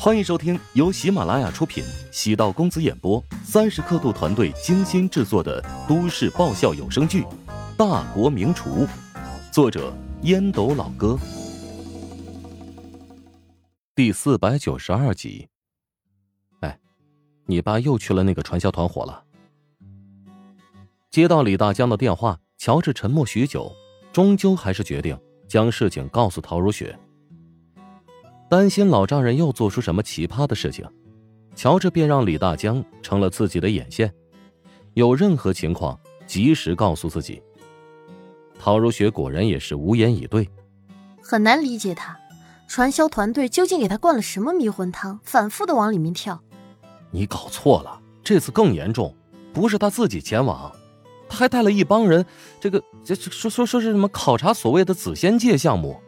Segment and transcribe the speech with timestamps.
[0.00, 7.22] 欢迎收听由喜马拉雅出品、喜道公子演播、三十刻度团队精心制作的都市爆笑有声剧
[7.76, 8.86] 《大国名厨》，
[9.52, 9.92] 作者
[10.22, 11.18] 烟斗老哥，
[13.96, 15.48] 第四百九十二集。
[16.60, 16.78] 哎，
[17.46, 19.24] 你爸又去了那个传销团伙了。
[21.10, 23.74] 接到李大江的电话，乔治沉默许久，
[24.12, 25.18] 终究还是决定
[25.48, 26.96] 将事情告诉陶如雪。
[28.48, 30.88] 担心老丈人又做出什么奇葩的事情，
[31.54, 34.12] 乔治便让李大江成了自己的眼线，
[34.94, 37.42] 有任何情况及时告诉自己。
[38.58, 40.48] 陶如雪果然也是无言以对，
[41.22, 42.18] 很难理解他，
[42.66, 46.42] 传销团队究竟给他灌了什么迷魂汤，反复的往里面跳。
[47.10, 49.14] 你搞错了，这次更严重，
[49.52, 50.72] 不是他自己前往，
[51.28, 52.24] 他还带了一帮人，
[52.58, 56.00] 这个这说说说是什么考察所谓的紫仙界项目？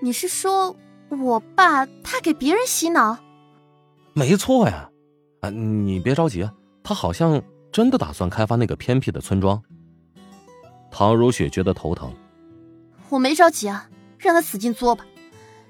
[0.00, 0.76] 你是说？
[1.10, 3.18] 我爸他给别人洗脑，
[4.14, 4.88] 没错呀，
[5.40, 6.48] 啊，你别着急，
[6.82, 9.60] 他好像真的打算开发那个偏僻的村庄。
[10.90, 12.12] 唐如雪觉得头疼，
[13.08, 15.04] 我没着急啊，让他使劲作吧。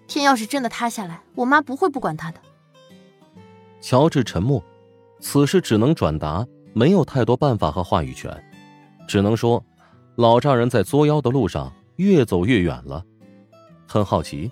[0.07, 2.41] 天要是真的塌下来，我妈不会不管他的。
[3.81, 4.63] 乔治沉默，
[5.21, 8.45] 此事只能转达，没有太多办法和话语权，
[9.09, 9.65] 只能说，
[10.17, 13.03] 老丈人在作妖的路上越走越远了。
[13.87, 14.51] 很好奇。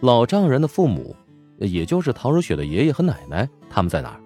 [0.00, 1.14] 老丈人的父母，
[1.58, 4.20] 也就是陶如雪的爷爷和奶奶，他们在哪儿？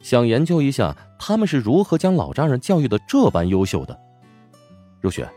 [0.00, 3.98] 想研究一下他们是如何将老丈人教育的这般优秀的。
[5.00, 5.28] 如雪，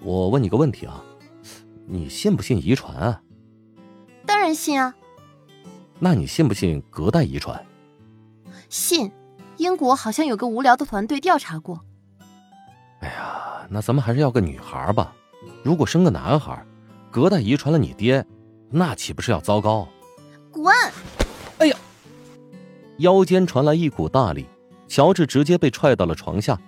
[0.00, 1.02] 我问你个问题啊，
[1.86, 3.20] 你信不信遗传啊？
[4.24, 4.94] 当然信啊。
[5.98, 7.64] 那你信不信隔代遗传？
[8.68, 9.10] 信。
[9.56, 11.80] 英国好像有个无聊的团队调查过。
[13.00, 15.12] 哎呀，那咱们还是要个女孩吧。
[15.64, 16.64] 如果生个男孩，
[17.10, 18.24] 隔代遗传了你爹。
[18.70, 19.88] 那岂不是要糟糕？
[20.50, 20.74] 滚！
[21.58, 21.76] 哎呀，
[22.98, 24.46] 腰间传来一股大力，
[24.86, 26.58] 乔治直接被踹到了床下。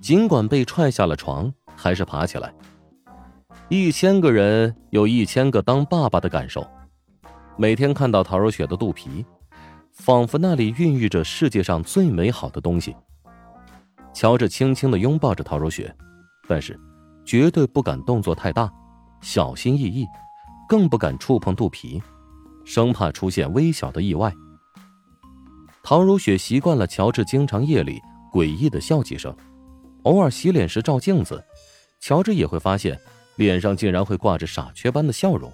[0.00, 2.52] 尽管被踹下了床，还是爬起来。
[3.68, 6.66] 一千个人有一千个当爸爸的感受。
[7.56, 9.24] 每天看到陶如雪的肚皮，
[9.92, 12.94] 仿佛那里孕育着世界上最美好的东西。
[14.12, 15.94] 乔治轻轻的拥抱着陶如雪，
[16.46, 16.78] 但是
[17.24, 18.70] 绝对不敢动作太大，
[19.20, 20.04] 小心翼翼。
[20.68, 22.02] 更不敢触碰肚皮，
[22.64, 24.32] 生怕出现微小的意外。
[25.82, 28.00] 唐如雪习惯了乔治经常夜里
[28.32, 29.34] 诡异的笑几声，
[30.02, 31.42] 偶尔洗脸时照镜子，
[32.00, 32.98] 乔治也会发现
[33.36, 35.52] 脸上竟然会挂着傻缺般的笑容。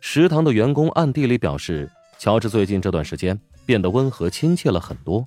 [0.00, 5.24] 食堂的员工暗地里表示，乔治最近这段时间变得温和亲切了很多，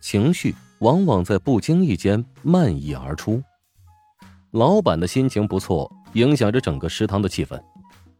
[0.00, 3.42] 情绪往往在不经意间漫溢而出。
[4.50, 7.58] 老板的心情不错，影响着整个食堂的气氛。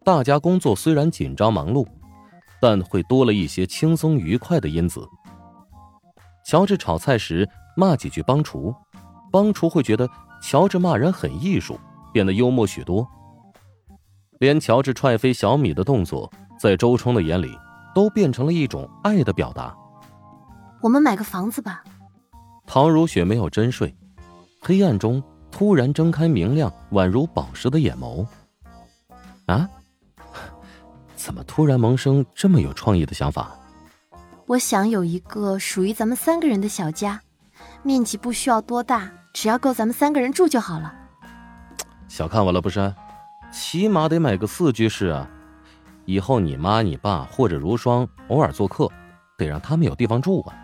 [0.06, 1.84] 大家工作虽然紧张忙碌，
[2.60, 5.04] 但会多了一些轻松愉快的因子。
[6.44, 7.44] 乔治炒菜时
[7.76, 8.72] 骂几句帮厨，
[9.32, 10.08] 帮厨会觉得
[10.40, 11.76] 乔治骂人很艺术，
[12.12, 13.04] 变得幽默许多。
[14.38, 17.58] 连乔治踹飞小米的动作，在周冲的眼里
[17.92, 19.76] 都变成了一种爱的表达。
[20.82, 21.82] 我们买个房子吧。
[22.64, 23.92] 唐如雪没有真睡，
[24.60, 28.24] 黑暗中突然睁开明亮、宛如宝石的眼眸。
[29.46, 29.68] 啊？
[31.26, 33.58] 怎么突然萌生这么有创意的想法？
[34.46, 37.20] 我想有一个属于咱们三个人的小家，
[37.82, 40.94] 面积不需要多大，只要够咱们三个人住就好了。
[42.06, 42.94] 小看我了不是？
[43.52, 45.28] 起码得买个四居室啊！
[46.04, 48.88] 以后你妈、你爸或者如霜偶尔做客，
[49.36, 50.54] 得让他们有地方住啊。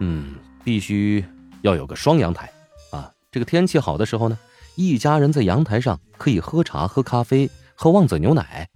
[0.00, 1.24] 嗯，必须
[1.62, 2.50] 要有个双阳台
[2.90, 3.08] 啊！
[3.30, 4.36] 这个天气好的时候呢，
[4.74, 8.68] 一家人在阳台上可以喝茶、喝咖啡、喝旺仔牛奶。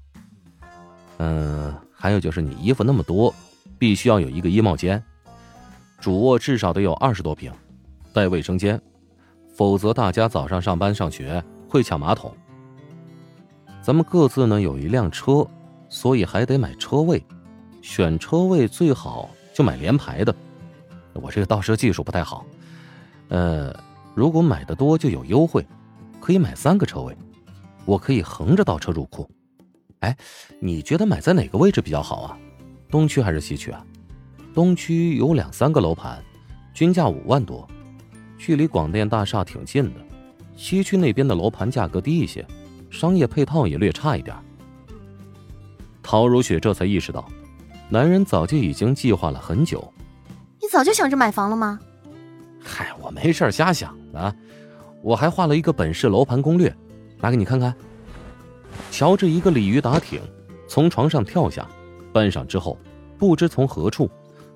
[1.18, 3.34] 嗯，还有就是你衣服那么多，
[3.78, 5.02] 必须要有一个衣帽间。
[6.00, 7.52] 主卧至少得有二十多平，
[8.12, 8.80] 带卫生间，
[9.54, 12.32] 否则大家早上上班上学会抢马桶。
[13.82, 15.44] 咱们各自呢有一辆车，
[15.88, 17.20] 所以还得买车位，
[17.82, 20.34] 选车位最好就买连排的。
[21.14, 22.46] 我这个倒车技术不太好，
[23.28, 23.74] 呃，
[24.14, 25.66] 如果买的多就有优惠，
[26.20, 27.16] 可以买三个车位，
[27.84, 29.28] 我可以横着倒车入库。
[30.00, 30.16] 哎，
[30.60, 32.38] 你觉得买在哪个位置比较好啊？
[32.90, 33.84] 东区还是西区啊？
[34.54, 36.22] 东区有两三个楼盘，
[36.72, 37.68] 均价五万多，
[38.38, 40.00] 距离广电大厦挺近的。
[40.56, 42.46] 西区那边的楼盘价格低一些，
[42.90, 44.36] 商业配套也略差一点。
[46.02, 47.28] 陶如雪这才意识到，
[47.88, 49.92] 男人早就已经计划了很久。
[50.60, 51.78] 你早就想着买房了吗？
[52.64, 54.34] 嗨，我没事瞎想的，
[55.02, 56.74] 我还画了一个本市楼盘攻略，
[57.20, 57.74] 拿给你看看。
[58.90, 60.20] 乔治一个鲤鱼打挺，
[60.66, 61.68] 从床上跳下，
[62.12, 62.78] 半晌之后，
[63.18, 64.10] 不知从何处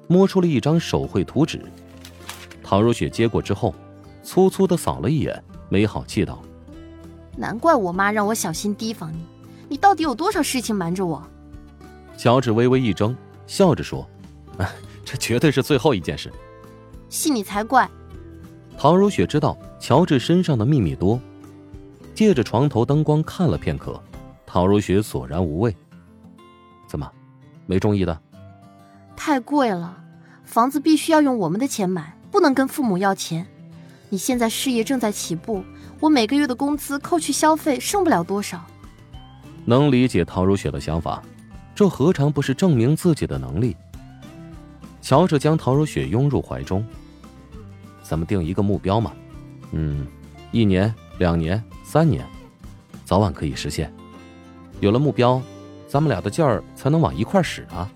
[0.08, 1.60] 摸出了一张手绘图纸。
[2.62, 3.74] 唐如雪接过之后，
[4.22, 6.42] 粗粗的扫了一眼，没好气道
[7.36, 9.24] ：“难怪我妈让我小心提防你，
[9.68, 11.22] 你到底有多少事情瞒着我？”
[12.16, 13.14] 乔治微微一怔，
[13.46, 14.08] 笑着说
[15.04, 16.32] ：“这绝对是最后一件事。”
[17.10, 17.88] 信你才怪！
[18.78, 21.20] 唐如雪知道乔治身上的秘密多，
[22.14, 24.00] 借着床头灯光看了片刻，
[24.52, 25.74] 陶如雪索然无味。
[26.86, 27.10] 怎么，
[27.64, 28.20] 没中意的？
[29.16, 29.96] 太贵了，
[30.44, 33.46] 房子必须要用我们的钱买，不能跟父母要钱。
[34.10, 35.64] 你现在事业正在起步，
[36.00, 38.62] 我每个月的工资扣去消费，剩不了多少。
[39.64, 41.22] 能理解陶如雪的想法，
[41.74, 43.74] 这何尝不是证明自己的能力？
[45.00, 46.84] 乔治将陶如雪拥入怀中。
[48.02, 49.14] 咱们定一个目标嘛，
[49.70, 50.06] 嗯，
[50.50, 52.22] 一年、两年、三年，
[53.02, 53.90] 早晚可以实现。
[54.82, 55.40] 有了目标，
[55.86, 57.88] 咱们俩的劲儿才能往一块使啊。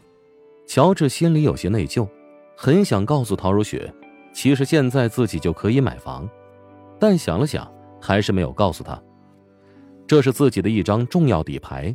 [0.69, 2.09] 乔治心里有些内疚，
[2.57, 3.93] 很想告诉陶如雪，
[4.33, 6.31] 其实现在自己就可以买房，
[6.97, 7.69] 但想了想，
[8.01, 9.03] 还是没有告诉她。
[10.07, 11.93] 这是自己的一张重要底牌，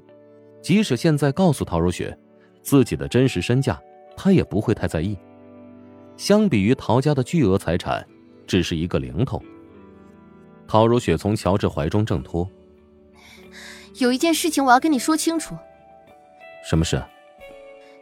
[0.61, 2.17] 即使现在告诉陶如雪
[2.61, 3.81] 自己的真实身价，
[4.17, 5.17] 她也不会太在意。
[6.17, 8.05] 相比于陶家的巨额财产，
[8.45, 9.41] 只是一个零头。
[10.67, 12.45] 陶如雪从乔治怀中挣脱。
[13.97, 15.55] 有一件事情我要跟你说清楚。
[16.63, 17.01] 什么事？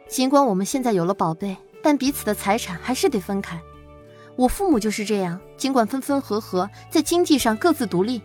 [0.08, 3.60] 尽管我们现在有了宝贝，但彼此的财产还是得分开。
[4.36, 8.20] 我父母就是这样，尽管分分合合，在经济上各自独立。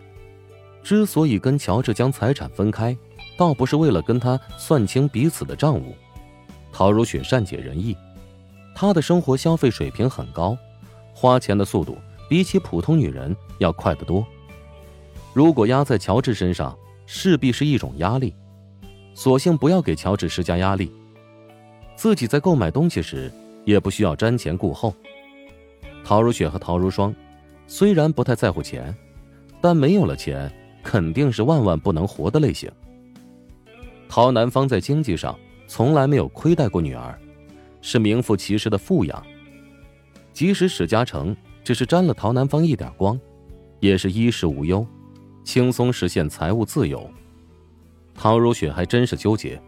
[0.82, 2.96] 之所以跟乔治将财产分开，
[3.36, 5.94] 倒不是为了跟他算清彼此的账务。
[6.72, 7.96] 陶如雪善解人意。
[8.74, 10.56] 她的生活消费水平很高，
[11.14, 11.96] 花钱的速度
[12.28, 14.24] 比起普通女人要快得多。
[15.32, 18.34] 如果压在乔治身上，势必是一种压力。
[19.14, 20.92] 索性不要给乔治施加压力，
[21.96, 23.32] 自己在购买东西时
[23.64, 24.94] 也不需要瞻前顾后。
[26.04, 27.14] 陶如雪和陶如霜
[27.66, 28.94] 虽然不太在乎钱，
[29.60, 32.70] 但没有了钱肯定是万万不能活的类型。
[34.08, 35.36] 陶南方在经济上
[35.66, 37.18] 从来没有亏待过女儿。
[37.82, 39.24] 是名副其实的富养，
[40.32, 43.16] 即使史嘉诚只是沾了陶南方一点光，
[43.78, 44.84] 也是衣食无忧，
[45.46, 47.08] 轻松实现财务自由。
[48.14, 49.62] 陶如雪还真是纠结，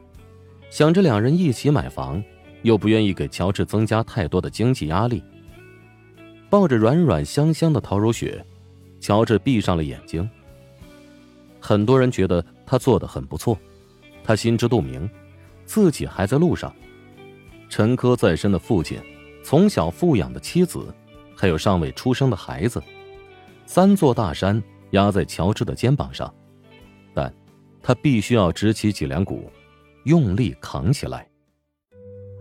[0.71, 2.23] 想着两人一起买房，
[2.63, 5.23] 又不愿意给乔治增加太多的经济压力。
[6.51, 8.45] 抱着软软香香的陶如雪，
[8.99, 10.29] 乔治闭上了眼睛。
[11.61, 13.57] 很多人觉得他做的很不错，
[14.25, 15.09] 他心知肚明，
[15.65, 16.75] 自己还在路上。
[17.69, 18.99] 陈科在身的父亲，
[19.45, 20.93] 从小富养的妻子，
[21.37, 22.83] 还有尚未出生的孩子，
[23.65, 26.33] 三座大山压在乔治的肩膀上，
[27.15, 27.33] 但，
[27.83, 29.51] 他必须要直起脊梁骨，
[30.05, 31.27] 用力扛起来。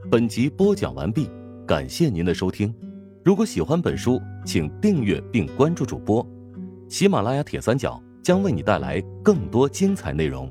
[0.10, 1.30] 本集播讲完毕，
[1.66, 2.74] 感谢您的收听。
[3.24, 6.26] 如果喜欢本书，请订阅并关注主播。
[6.88, 10.50] 喜马拉雅铁三角将为你带来更多精彩内容。